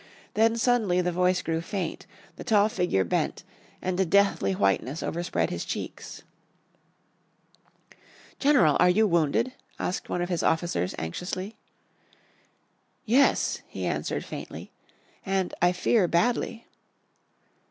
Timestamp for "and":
3.83-3.99, 15.23-15.53